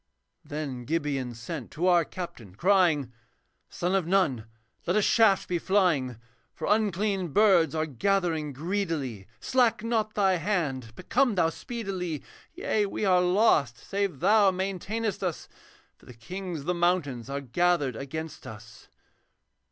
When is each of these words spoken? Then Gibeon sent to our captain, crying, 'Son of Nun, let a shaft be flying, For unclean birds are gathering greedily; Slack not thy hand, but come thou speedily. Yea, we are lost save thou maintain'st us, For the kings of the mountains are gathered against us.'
Then 0.43 0.85
Gibeon 0.85 1.35
sent 1.35 1.69
to 1.73 1.85
our 1.85 2.03
captain, 2.03 2.55
crying, 2.55 3.13
'Son 3.69 3.93
of 3.93 4.07
Nun, 4.07 4.47
let 4.87 4.95
a 4.95 5.01
shaft 5.03 5.47
be 5.47 5.59
flying, 5.59 6.17
For 6.55 6.65
unclean 6.65 7.27
birds 7.33 7.75
are 7.75 7.85
gathering 7.85 8.51
greedily; 8.51 9.27
Slack 9.39 9.83
not 9.83 10.15
thy 10.15 10.37
hand, 10.37 10.91
but 10.95 11.09
come 11.09 11.35
thou 11.35 11.51
speedily. 11.51 12.23
Yea, 12.55 12.87
we 12.87 13.05
are 13.05 13.21
lost 13.21 13.77
save 13.77 14.21
thou 14.21 14.49
maintain'st 14.49 15.21
us, 15.21 15.47
For 15.97 16.07
the 16.07 16.15
kings 16.15 16.61
of 16.61 16.65
the 16.65 16.73
mountains 16.73 17.29
are 17.29 17.39
gathered 17.41 17.95
against 17.95 18.47
us.' 18.47 18.87